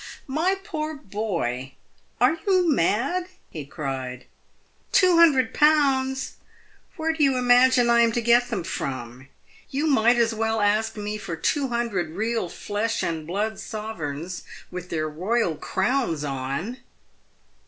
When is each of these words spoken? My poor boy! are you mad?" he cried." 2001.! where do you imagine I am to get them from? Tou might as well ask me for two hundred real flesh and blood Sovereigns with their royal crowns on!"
My 0.25 0.55
poor 0.63 0.95
boy! 0.95 1.73
are 2.19 2.35
you 2.47 2.67
mad?" 2.73 3.27
he 3.51 3.67
cried." 3.67 4.25
2001.! 4.93 6.15
where 6.95 7.13
do 7.13 7.23
you 7.23 7.37
imagine 7.37 7.87
I 7.87 7.99
am 7.99 8.11
to 8.13 8.19
get 8.21 8.49
them 8.49 8.63
from? 8.63 9.27
Tou 9.71 9.85
might 9.85 10.17
as 10.17 10.33
well 10.33 10.59
ask 10.59 10.97
me 10.97 11.19
for 11.19 11.35
two 11.35 11.67
hundred 11.67 12.15
real 12.15 12.49
flesh 12.49 13.03
and 13.03 13.27
blood 13.27 13.59
Sovereigns 13.59 14.41
with 14.71 14.89
their 14.89 15.07
royal 15.07 15.53
crowns 15.55 16.23
on!" 16.23 16.77